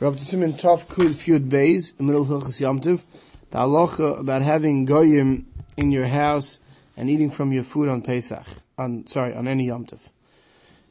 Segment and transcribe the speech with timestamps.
[0.00, 3.04] Rabbi Simon Tov Kud in the middle Hilchas Yomtiv,
[3.50, 6.58] the halacha about having goyim in your house
[6.96, 8.44] and eating from your food on Pesach,
[8.76, 10.00] on, sorry, on any Yomtiv.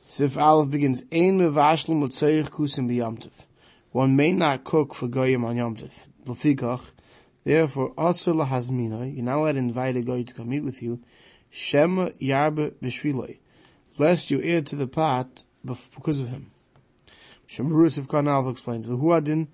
[0.05, 3.31] Sif Aleph begins, Ein mevashlu motzeich kusim b'Yomtiv.
[3.91, 5.91] One may not cook for goyim on Yomtiv.
[6.25, 6.91] L'fikach,
[7.43, 11.01] therefore, asur lahazmino, you're not allowed to invite a goy to come eat with you,
[11.49, 13.37] shema yarbe b'shviloi,
[13.97, 16.51] lest you add to the pot because of him.
[17.47, 19.47] Shemurus of Karnal explains, V'hu adin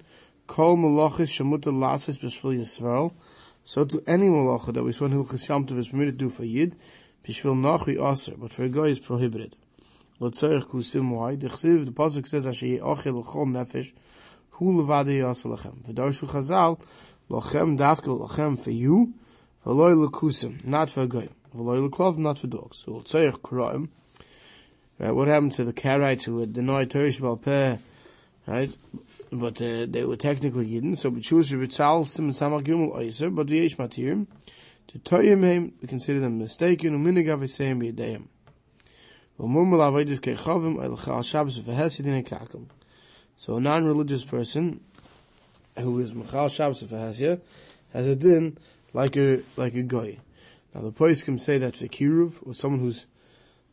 [0.48, 3.14] kol malachis shemuta lasis b'shvil Yisrael.
[3.64, 6.44] So to any malacha that we saw in Hilchas Yamtov is permitted to do for
[6.44, 6.76] Yid,
[7.26, 9.56] b'shvil nachri aser, but for a guy is prohibited.
[10.20, 11.36] L'tzorich kusim why?
[11.36, 13.94] The Chsiv, the Pasuk says, Asher ye'ochel l'chol nefesh,
[14.52, 15.82] hu levade yasel lachem.
[15.84, 16.80] V'darshu chazal,
[17.30, 19.14] lachem dafkel lachem for you,
[19.66, 21.30] v'loi l'kusim, not for a guy.
[21.56, 22.84] V'loi l'klov, not for dogs.
[22.86, 23.90] So l'tzorich kuraim,
[25.00, 27.78] Right, what happened to the Karaites who had denied Torah Shabbat Peh
[28.50, 28.72] right?
[29.32, 33.48] But uh, they were technically Yidden, so we choose Ritzal Sim Samach Gimel Oyser, but
[33.48, 34.28] V'yesh Matirim,
[34.88, 38.24] to Toyim Heim, we consider them mistaken, Uminig Aviseim B'yadeyim.
[39.40, 42.66] V'mumul Avedis Kechavim, El Chal Shabbos V'hesidin Kakum.
[43.38, 44.82] So a non-religious person,
[45.78, 47.40] who is Mechal Shabbos V'hesia,
[47.94, 48.58] has a din
[48.94, 50.18] like a, like a goy.
[50.74, 53.06] Now the can say that Vikiruv, or someone who's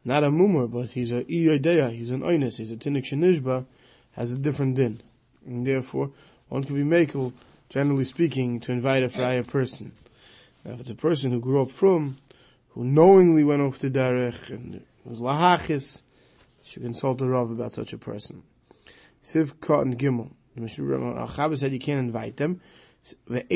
[0.06, 3.66] not a mumur, but he's a iyodeya, he's an oinus, he's a tinik shenishba,
[4.12, 5.02] has a different din.
[5.44, 6.12] And therefore,
[6.48, 7.32] one can be makel,
[7.68, 9.92] generally speaking, to invite a fraya person.
[10.64, 12.18] Now, if it's a person who grew up from,
[12.70, 16.02] who knowingly went off the derech, and was lahachis,
[16.62, 18.44] should consult the Rav about such a person.
[19.22, 20.30] Siv Kot and Gimel.
[20.54, 22.60] The Chabad said you can't invite them.
[23.28, 23.48] It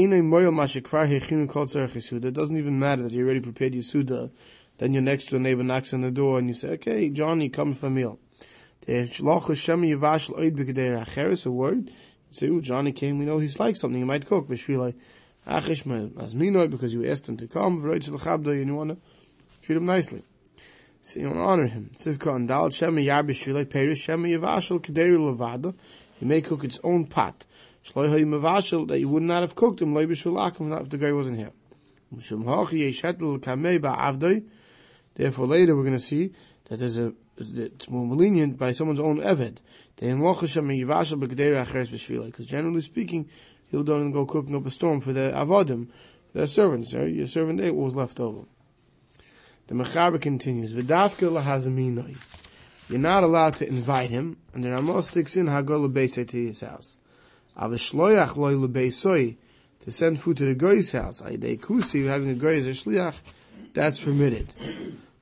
[2.35, 4.31] doesn't even matter that you already prepared your suda.
[4.81, 7.75] Then your next door neighbor knocks on the door and you say, okay, Johnny, come
[7.75, 8.19] for a meal.
[8.89, 9.07] A
[11.51, 11.89] word.
[11.89, 14.49] You say, oh, Johnny came, we know he's like something, he might cook.
[14.49, 14.83] Because you
[15.47, 18.97] asked him to come, and you want to
[19.61, 20.23] treat him nicely.
[21.03, 21.91] So you want to honor him.
[26.19, 27.45] He may cook its own pot.
[27.95, 31.53] That you would not have cooked him if the guy wasn't here.
[35.15, 36.33] Therefore later we're going to see
[36.69, 39.59] that there's a it's more lenient by someone's own eved.
[39.97, 40.55] Because
[42.47, 43.29] generally speaking,
[43.71, 45.89] he'll don't go cooking up a storm for the avodim,
[46.35, 46.95] their servants.
[46.95, 47.13] Right?
[47.13, 48.43] Your servant ate what was left over.
[49.69, 50.75] The Mechaber continues,
[52.89, 56.97] You're not allowed to invite him, and the Ramah sticks in Hagol to his house.
[57.57, 59.37] Avishloyach loy
[59.81, 61.23] to send food to the guy's house.
[61.23, 63.15] Aydei kusi, having a guy as a shliach,
[63.75, 64.55] that's permitted.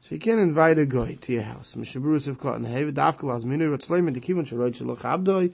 [0.00, 1.74] So you can't invite a guy to your house.
[1.74, 5.52] Mishaburus have caught in Hevet, Dafkalas, Minu, Ratzleiman, the Kivon, Sharoit, Shalach Abdoi,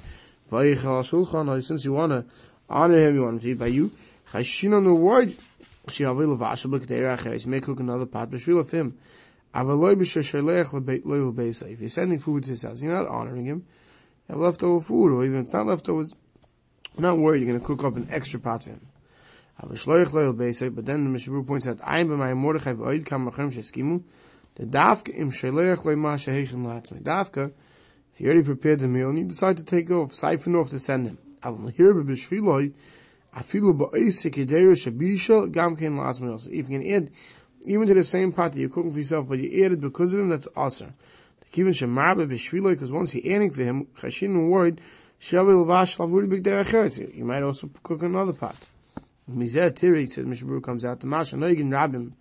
[0.50, 2.24] Vayichal Shulchan, since you want to
[2.68, 3.90] honor him, you want him to eat by you,
[4.30, 5.34] Chashin on word,
[5.86, 8.96] Shiavil Vasha, look at the Erach, may cook another pot, Bashvil of him.
[9.54, 11.70] Avaloi b'sheshalech loy lebeisa.
[11.70, 13.64] If you're sending food to his house, you're not honoring him.
[14.28, 16.12] You have leftover food, or even if it's not leftovers,
[16.98, 18.80] not worried, you're going to cook up an extra pot for him.
[19.56, 19.66] Eh?
[19.66, 24.02] But then the Mishabur points out, I'm by my Mordechai v'oid kam machem sheskimu,
[24.56, 27.02] the dafka im shalech loy masha heichem latzmei.
[27.02, 27.52] Dafka,
[28.12, 30.78] if you already prepared the meal and you decide to take off, siphon off to
[30.78, 31.18] send him.
[31.42, 32.72] Aval here b'shviloi,
[33.36, 36.50] afilu ba'isik yedera shabisha gam ken latzmei also.
[36.50, 37.10] If you can add,
[37.64, 40.20] even to the same pot that you're cooking for yourself, but you added because of
[40.20, 40.94] him, that's awesome.
[41.52, 44.80] Kivin shemarbe b'shviloi, because once you're adding for him, chashin worried,
[45.20, 48.56] shavil vash lavuri big derech You might also cook another pot.
[49.30, 52.12] Mizeh Tiri says Mishabur comes out the Masha Noigin Rabim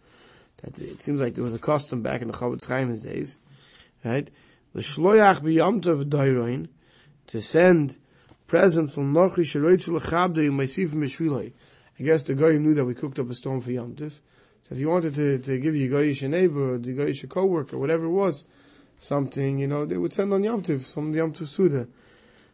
[0.61, 3.39] that it seems like there was a custom back in the Chofetz Chaim's days,
[4.05, 4.29] right?
[4.73, 6.69] The Shloyach b'Yamtov Dairoin
[7.27, 7.97] to send
[8.47, 11.51] presents from Nochi Sheroitz Lechabdei Meisif Mishviloi.
[11.99, 14.19] I guess the guy knew that we cooked up a stone for Yamtiv.
[14.61, 18.05] So if you wanted to, to give your goyish neighbor or the goyish co-worker, whatever
[18.05, 18.45] it was,
[18.99, 21.87] something, you know, they would send on Yamtiv, of the Yamtiv Suda.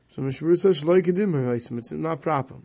[0.10, 2.56] So Mishmur says, it's not proper.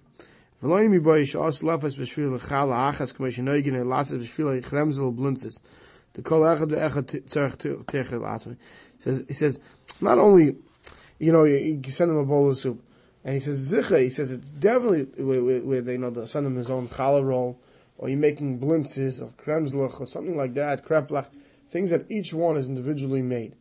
[8.99, 9.61] Says, he says,
[10.01, 10.57] not only,
[11.19, 12.83] you know, you, you send him a bowl of soup,
[13.25, 16.57] and he says, zicha, he says, it's definitely where, they, you know, they send him
[16.57, 17.61] his own challah roll,
[17.99, 21.29] or you're making blintzes, or kremzlach, or something like that, kreplach,
[21.69, 23.55] things that each one is individually made.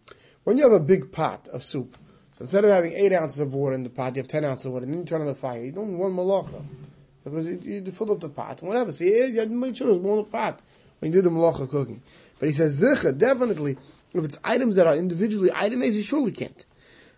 [0.43, 1.97] When you have a big pot of soup,
[2.33, 4.67] so instead of having eight ounces of water in the pot, you have ten ounces
[4.67, 6.63] of water, and then you turn on the fire, you don't want malacha
[7.23, 8.91] because you, you filled up the pot and whatever.
[8.91, 10.59] So eh, you, you make sure there's more in the pot
[10.99, 12.01] when you do the malacha cooking.
[12.39, 13.77] But he says zicha definitely
[14.13, 16.65] if it's items that are individually itemized, you surely can't.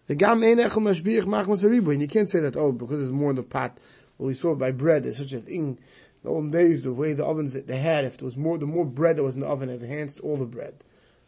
[0.08, 3.78] And you can't say that oh because there's more in the pot.
[4.18, 5.04] Well, we saw by bread.
[5.04, 5.56] There's such a thing.
[5.56, 5.80] In
[6.24, 8.66] the old days, the way the ovens that they had, if there was more, the
[8.66, 10.74] more bread that was in the oven, it enhanced all the bread.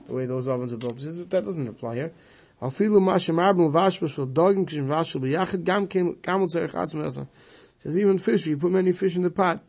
[0.05, 0.99] The way those ovens are built.
[0.99, 2.13] That doesn't apply here.
[2.61, 7.27] Afilu mashem arbel vashbas for dogim kishim vashel b'yachid gam kamel tzerich atzim
[7.79, 9.61] Says even fish, you put many fish in the pot.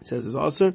[0.00, 0.72] It says it's also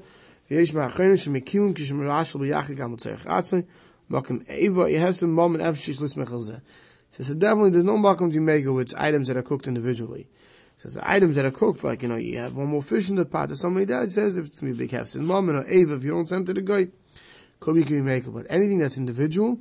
[0.50, 3.66] v'yesh ma'achein shemikilim kishim vashel b'yachid gam tzerich atzim
[4.10, 4.92] makim eva.
[4.92, 6.62] You have some moment after she's lismechel zeh.
[7.12, 10.28] Says definitely there's no makom to make with items that are cooked individually.
[10.78, 13.16] Says the items that are cooked, like you know, you have one more fish in
[13.16, 14.04] the pot or something like that.
[14.04, 16.46] It says if it's me big half sin mom or eva, if you don't send
[16.48, 16.88] to the guy,
[17.60, 19.58] could be make but anything that's individual,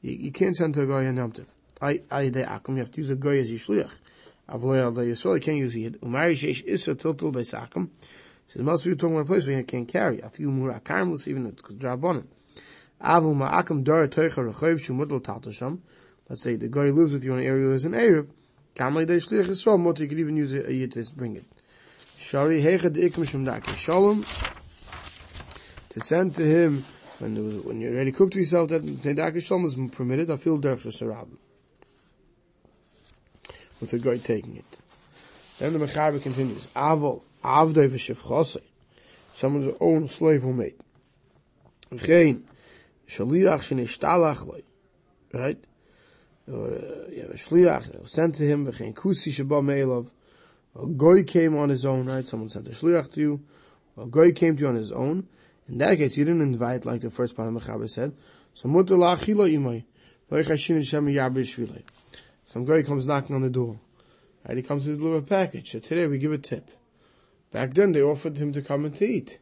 [0.00, 1.46] you, you can't send to a guy in Yomtiv.
[1.82, 2.70] I I de akum.
[2.70, 3.98] You have to use a guy as yishliach.
[4.48, 5.34] Avloy al yisrael.
[5.34, 6.00] You can't use it.
[6.00, 7.90] Umari sheish isa total by sakum.
[8.46, 10.20] Says most people talking about a place where you can't carry.
[10.20, 12.26] A few more akarmless even if it's drabonim.
[13.02, 15.80] Avu ma'akum dara toicha rechoyv shumudal taltosham.
[16.28, 18.30] Let's say the guy lives with you in an area where there's an Arab.
[18.76, 21.44] Kamai de shlich Yisrael, Mota, you could even use a, yid to bring it.
[22.18, 24.24] Shari hecha de ikim shum daki shalom.
[25.90, 26.84] To send to him,
[27.18, 30.60] when, was, when you're already cooked to yourself, that daki shalom is permitted, I feel
[30.60, 31.28] derech sarab.
[33.80, 34.78] With the guy taking it.
[35.58, 38.62] Then the Mechaber continues, Avol, avdei v'shivchosei.
[39.34, 40.74] Someone's own slave who made.
[41.92, 42.42] Gein,
[43.08, 44.62] shaliach shenishtalach loy.
[45.32, 45.62] Right?
[46.48, 50.10] or uh, a shliach sent to him v'chein kusi sheba meilov.
[50.80, 52.26] A goy came on his own, right?
[52.26, 53.40] Someone sent a shliach to you.
[53.98, 55.26] A goy came to you on his own.
[55.68, 58.14] In that case, you didn't invite, like the first part of Mechaber said.
[58.54, 59.84] So mutter la'achila imay.
[62.46, 63.78] Some guy comes knocking on the door.
[64.48, 64.56] Right?
[64.56, 65.72] He comes to deliver a package.
[65.72, 66.70] So today we give a tip.
[67.52, 69.38] Back then they offered him to come and to eat.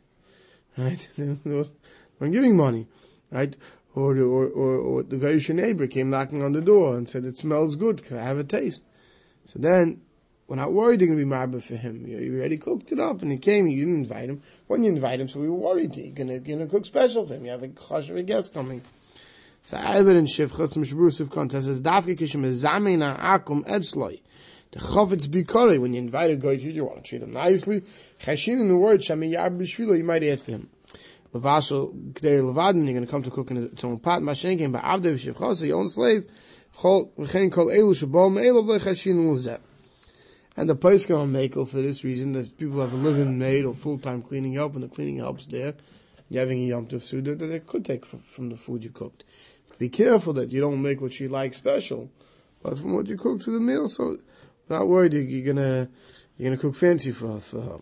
[0.77, 1.09] Right?
[1.17, 2.89] weren't giving money.
[3.31, 3.57] Right?
[3.95, 7.37] or, or, or, or the Goyish neighbor came knocking on the door and said, it
[7.37, 8.83] smells good, can I have a taste?
[9.47, 10.01] So then,
[10.49, 12.07] we're not worried they're going to be marba for him.
[12.07, 14.43] You, you already cooked it up and he came, you didn't invite him.
[14.67, 17.45] When you invite him, so we were worried, you're going to cook special for him.
[17.45, 18.83] You have a choshev guest coming.
[19.67, 24.21] So Iber and Shivchas Mishbur contest says, Dafke kishim ezamein akum etzloi.
[24.73, 27.33] The chavetz bikore, when you invite a guy to you, you want to treat him
[27.33, 27.83] nicely.
[28.21, 30.69] Chashin in the word, shami yab b'shvilo, you might add for him.
[31.33, 34.21] Levashel Kdei Levadin, you're going to come to cook in its own pot.
[34.21, 36.31] Mashenkin, but Abdev Shivchasa, your own slave,
[36.77, 39.61] Chol, V'chein Kol Elu Shabom, Elov Lechashin Luzet.
[40.59, 43.73] And the place can make for this reason that people have a living maid or
[43.73, 45.73] full-time cleaning help, and the cleaning helps there.
[46.29, 49.25] You're having a Yom Tov Suda that they could take from, the food you cooked.
[49.79, 52.11] Be careful that you don't make what she likes special,
[52.63, 54.19] but from what you cooked to the meal, so
[54.69, 55.89] not worried you're gonna,
[56.37, 57.79] you're gonna cook fancy for, for her.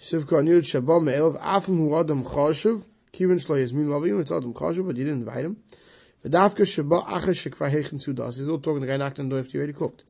[0.00, 4.96] Sivka Shabbat Me'elav Afim Hu Adam Choshev Kivin Shlo Yasmin Lavim It's Adam Choshev but
[4.96, 5.56] you didn't invite him
[6.24, 9.40] V'davka Shabbat Acha Shekvar Hechen Sudas He's all talking the guy knocked on the door
[9.40, 10.04] after already cooked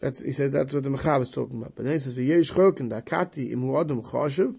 [0.00, 1.74] that's, he says that's what the Mechab is talking about.
[1.74, 4.54] But then he says, "V'yesh cholkin dakati im hu adam choshev."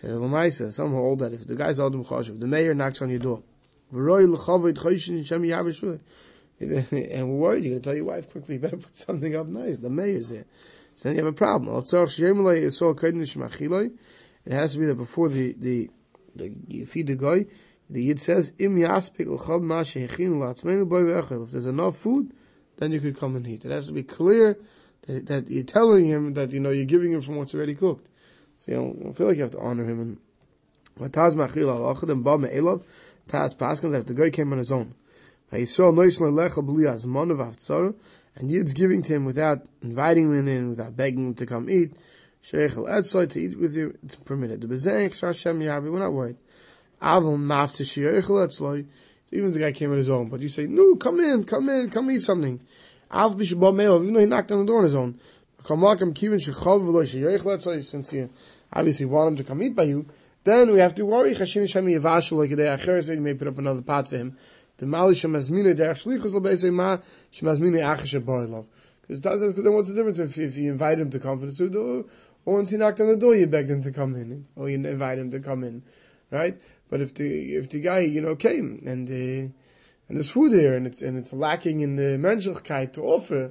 [0.00, 3.18] Says, "L'maisa, some hold that if the guy's adam choshev, the mayor knocks on your
[3.18, 3.42] door,
[6.60, 9.46] and we're worried, you're going to tell your wife quickly, you better put something up
[9.46, 9.78] nice.
[9.78, 10.44] The mayor's here.
[10.94, 11.74] So then you have a problem.
[11.76, 11.90] It
[14.52, 15.90] has to be that before the, the,
[16.34, 17.46] the you feed the guy,
[17.88, 18.72] the Yid says, If
[21.52, 22.32] there's enough food,
[22.78, 23.64] then you could come and eat.
[23.64, 24.58] It has to be clear
[25.06, 28.08] that, that you're telling him that, you know, you're giving him from what's already cooked.
[28.68, 30.18] You don't feel like you have to honor him.
[31.00, 32.82] And Taz machil al and ba me'elav,
[33.26, 34.94] Taz paskin that the guy came on his own,
[35.50, 35.66] and
[38.50, 41.96] Yid's giving to him without inviting him in, without begging him to come eat.
[42.42, 44.60] Sheichel etzoi to eat with you, it's permitted.
[44.60, 46.36] The bezeng shashem yavi, we're not worried.
[47.02, 48.84] Avon maf to sheichel etzoi,
[49.32, 51.88] even the guy came on his own, but you say, no, come in, come in,
[51.88, 52.60] come eat something.
[53.10, 55.18] Av b'shabah me'el, even though he knocked on the door on his own.
[55.68, 56.22] Since
[58.12, 58.30] you
[58.72, 60.06] obviously want him to come eat by you,
[60.44, 63.34] then we have to worry, chashin shemi yavashel, like a day acher, so you may
[63.34, 64.36] put up another pot for him
[64.78, 66.98] the mali shemazmina derech shlichus lo ma
[67.32, 68.66] shemazmina achash boilov.
[69.06, 71.74] Because then what's the difference if, if you invite him to come for the food,
[71.76, 72.04] or,
[72.44, 74.76] or once he knocked on the door, you begged him to come in, or you
[74.76, 75.82] invite him to come in,
[76.30, 76.60] right?
[76.90, 79.52] But if the if the guy you know came and uh,
[80.08, 83.50] and there's food there and it's and it's lacking in the menschlichkeit to offer,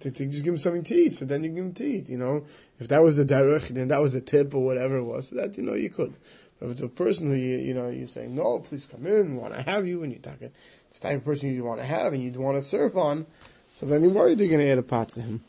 [0.00, 1.14] to, to, just give him something to eat.
[1.14, 2.08] So then you give him to eat.
[2.08, 2.44] You know,
[2.78, 5.28] if that was the derech, then that was the tip or whatever it was.
[5.28, 6.14] So that you know you could.
[6.58, 9.34] But if it's a person who you, you know, you say no, please come in,
[9.34, 10.50] we want to have you, and you're talking,
[10.88, 13.26] it's the type of person you want to have and you want to serve on,
[13.72, 15.44] so then you're worried you're going to add a pot to him.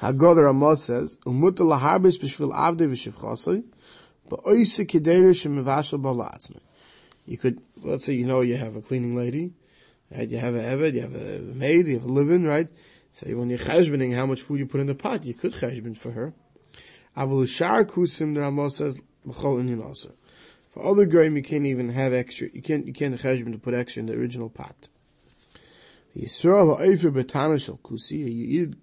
[0.00, 3.64] Hagodah Ramah says, Umuta laharbish b'shvil avde v'shivchasoi,
[4.30, 6.60] ba'oise kedere shemivashal ba'la'atzme.
[7.26, 9.52] You could, let's say you know you have a cleaning lady,
[10.10, 10.28] Right?
[10.28, 12.68] You have a eved, you have a maid, you have a living, right?
[13.12, 15.96] So when you're cheshbening how much food you put in the pot, you could cheshben
[15.96, 16.34] for her.
[17.16, 19.00] Avul shar kusim, the Rambam says.
[20.72, 23.74] For other goyim, you can't even have extra, you can't, you can't cheshben to put
[23.74, 24.88] extra in the original pot.
[26.16, 28.74] Yisrael ha'ofer betana shel kusi,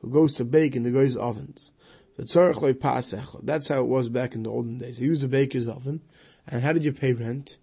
[0.00, 1.72] who goes to bake in the guy's ovens.
[2.16, 4.98] That's how it was back in the olden days.
[4.98, 6.02] He used the baker's oven.
[6.46, 7.56] And how did you pay rent?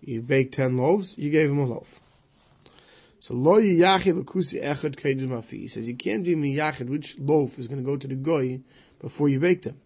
[0.00, 2.00] You baked ten loaves, you gave him a loaf.
[3.26, 5.62] So lo yachid l'kusi echad kedim afi.
[5.62, 8.60] He says you can't do miyachid which loaf is going to go to the goy
[9.00, 9.80] before you bake them.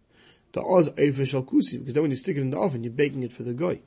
[0.52, 2.92] The oz efer shal kusi because then when you stick it in the oven, you're
[2.92, 3.80] baking it for the goy.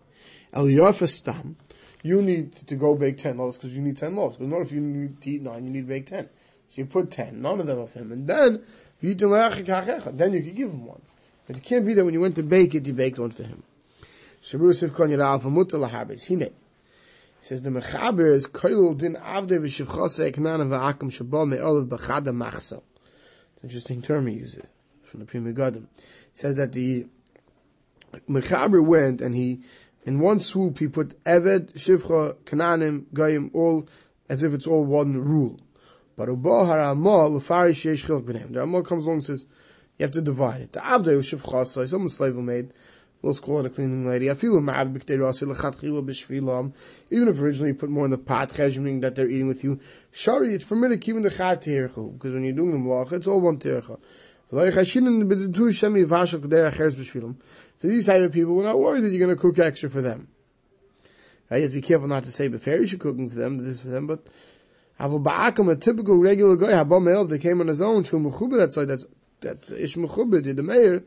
[0.53, 1.55] El yafa stam.
[2.01, 4.38] You need to go bake ten loaves because you need ten loaves.
[4.38, 6.29] But not if you need to eat nine, you need to bake ten.
[6.67, 8.63] So you put ten, none of them of him, and then
[9.01, 11.01] then you can give him one.
[11.45, 13.43] But it can't be that when you went to bake it, you baked one for
[13.43, 13.62] him.
[14.41, 16.25] Shabusif kon yira alfa mutter lahabes.
[17.43, 17.50] Hine.
[17.50, 22.81] says the mechaber is din avde v'shivchose eknan v'akum shabal me'olav b'chada machso.
[23.55, 24.63] It's an interesting term he uses
[25.03, 25.83] from the Pri Megadim.
[25.83, 25.89] It
[26.31, 27.05] says that the
[28.29, 29.62] mechaber went and he,
[30.03, 33.88] in one swoop, he put Eved, Shivcha, Kananim, Goyim, all,
[34.29, 35.59] as if it's all one rule.
[36.15, 38.25] But Ubo Haramal, Lefarish Yesh Chilk.
[38.25, 39.45] The Ramal comes along and says,
[39.97, 40.73] you have to divide it.
[40.73, 42.73] The Avde Shivchasa, some slave made,
[43.23, 44.25] let's call it a cleaning lady.
[44.25, 44.67] Even
[47.27, 49.79] if originally you put more in the pot, cheshmening that they're eating with you.
[50.11, 53.57] Shari, it's permitted keeping the chat because when you're doing the malach, it's all one
[53.57, 53.97] tircha.
[54.49, 54.69] For
[57.87, 60.27] these type of people, we're not worried that you're going to cook extra for them.
[61.49, 61.57] Right?
[61.57, 63.81] You have to be careful not to say beferish you're cooking for them, this is
[63.81, 64.27] for them, but
[64.99, 68.77] a typical regular guy, Habam Elv, they came on his own, that's
[69.41, 71.03] that's, Ish the mayor,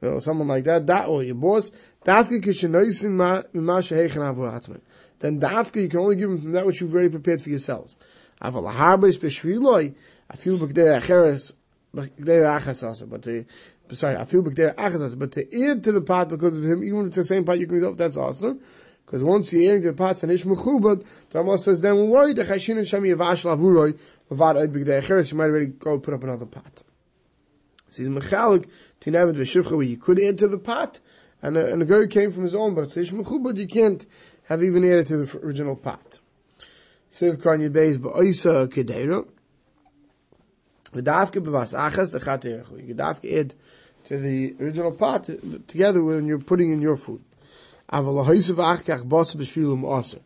[0.00, 1.72] you know, someone like that, that or your boss,
[2.04, 3.42] dafka kishenoisin ma
[3.80, 4.80] sheheichen avu atzmei.
[5.18, 7.98] Then dafka you can only give them from that which you've already prepared for yourselves.
[8.40, 9.94] Aval harbis b'shviloi,
[10.36, 11.54] feel b'kdei acheres,
[11.94, 13.44] b'kdei achas also, but the,
[13.90, 17.00] sorry, feel b'kdei achas also, but to add to the pot because of him, even
[17.00, 18.60] if it's the same pot you can use up, that's awesome.
[19.04, 22.44] Because once you're adding to the pot, finish mechubad, the Rambam says, then we're the
[22.44, 23.98] chashin and shem yavash lavuroi,
[24.30, 26.84] levad oid b'kdei acheres, you might already go put up another pot.
[27.88, 28.68] So he's mechalik
[29.00, 31.00] to Nevid v'shivcha where you could add to the pot,
[31.42, 34.04] and a, and a came from his own, but it's ishmechu, but you can't
[34.44, 36.20] have even added to the original pot.
[37.10, 39.26] Siv kan beis ba'oisa kedera.
[40.92, 42.86] V'davke b'vas achas lechat erechu.
[42.86, 43.54] You dafke add
[44.04, 45.28] to the original pot
[45.66, 47.22] together when you're putting in your food.
[47.92, 50.20] Aval ha'oisa v'achkach basa b'shvilum aser.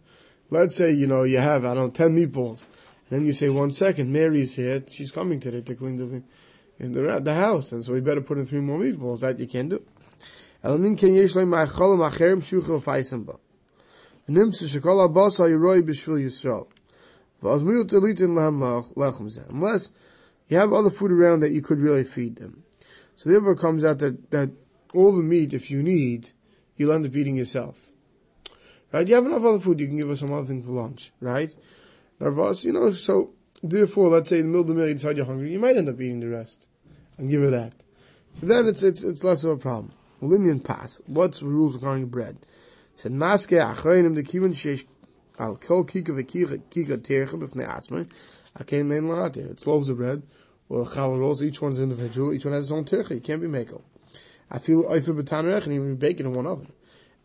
[0.51, 2.67] Let's say, you know, you have, I don't know, 10 meatballs.
[3.09, 6.23] And then you say, one second, Mary's here, she's coming today to clean the
[6.83, 9.21] in the, the house, and so we better put in three more meatballs.
[9.21, 9.83] That you can do.
[10.65, 13.39] Elamin ken yesh shuchel ba.
[14.29, 16.67] Shekol ha'yiroi b'shvil Yisrael.
[17.41, 19.49] V'az lehem zeh.
[19.51, 19.93] Unless
[20.49, 22.65] you have other food around that you could really feed them.
[23.15, 24.51] So therefore comes out that, that
[24.93, 26.31] all the meat, if you need,
[26.77, 27.79] you'll end up eating yourself.
[28.93, 29.07] Right?
[29.07, 31.55] You have enough other food, you can give us some other thing for lunch, right?
[32.21, 33.31] You know, so
[33.63, 35.77] therefore, let's say in the middle of the meal you decide you're hungry, you might
[35.77, 36.67] end up eating the rest
[37.23, 37.73] and give it that.
[38.41, 39.93] So then it's it's it's less of a problem.
[40.21, 41.01] Linian pass.
[41.07, 42.37] What's the rules regarding bread?
[42.97, 44.85] Said maske achreinim the kivin sheish
[45.39, 48.11] al kol kika v'kika kika tercha b'fnei atzmai
[48.59, 49.51] akein lein la'atir.
[49.53, 50.23] It's loaves of bread
[50.69, 51.43] or challah rolls.
[51.43, 52.33] Each one's individual.
[52.33, 53.11] Each one has its own tercha.
[53.11, 53.83] You can't be mako.
[54.51, 56.73] I feel oifer b'tanrech and even it in one oven.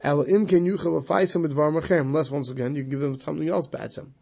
[0.02, 2.02] El im ken yuchel afaisam b'dvar machem.
[2.02, 4.14] Unless once again you can give them something else bad some.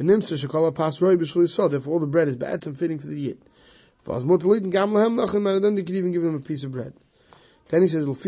[0.00, 1.74] V'nimtza shekol pas roi b'shul yisod.
[1.74, 3.38] If all the bread is bad some fitting for the yid.
[4.06, 6.94] Then they could even give them a piece of bread.
[7.68, 8.24] Then he says, That's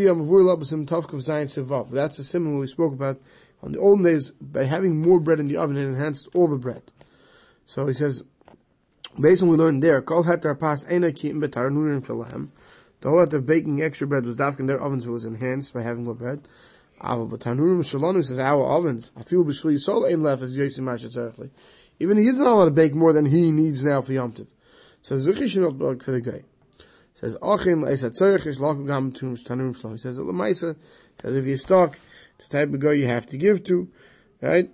[2.18, 3.18] a simile we spoke about
[3.62, 6.58] on the old days by having more bread in the oven it enhanced all the
[6.58, 6.82] bread.
[7.66, 8.24] So he says,
[9.20, 10.00] based on what we learned there.
[10.00, 10.14] The
[13.04, 16.04] whole lot of baking extra bread was dafk in their ovens was enhanced by having
[16.04, 16.48] more bread.
[17.02, 19.12] Ava batanurim shalonu says our ovens.
[19.16, 21.50] I feel b'shli yisol ein left as yosim
[22.00, 24.34] Even he is not allowed to bake more than he needs now for Yom.
[25.08, 26.42] So Zuchi should not work for the guy.
[27.14, 29.94] Says Achin Leisa Tzorich is Lakum Gam Tanurim Shalom.
[29.94, 30.76] He says Lamaisa.
[31.22, 31.98] Says if you're stuck,
[32.34, 33.88] it's the type of guy you have to give to,
[34.42, 34.70] right?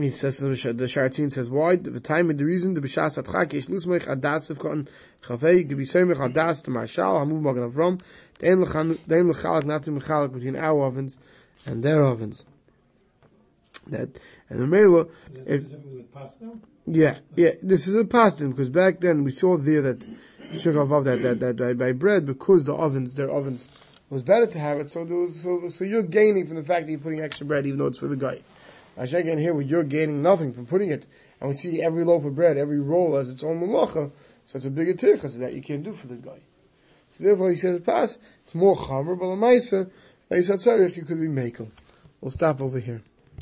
[0.00, 3.66] he says the Sharatzin says why the time and the reason the b'shas atchak is
[3.66, 4.88] lusmech adas of kon
[5.22, 8.00] chavei gebisemech adas to marshal hamuv magen avram
[8.38, 8.62] dein
[9.32, 11.18] lechalak not to mechalak between our ovens
[11.66, 12.44] and their ovens.
[13.88, 15.06] That and the mela
[15.46, 15.70] if
[16.86, 20.06] yeah, yeah, this is a pasta because back then we saw there that
[20.52, 23.68] Shechavav that, that, that, that by bread because the ovens, their ovens,
[24.10, 24.90] was better to have it.
[24.90, 27.66] So there was, so, so you're gaining from the fact that you're putting extra bread
[27.66, 28.42] even though it's for the guy.
[28.96, 31.06] I say again, here where you're gaining nothing from putting it,
[31.40, 34.12] and we see every loaf of bread, every roll as its own malacha,
[34.44, 36.38] so it's a bigger tircha, so that you can't do for the guy.
[37.10, 39.90] So therefore, he says, pass, it's more chamer, but a maisa,
[40.30, 41.70] And he said, sorry, you could be makel.
[42.20, 43.02] We'll stop over here.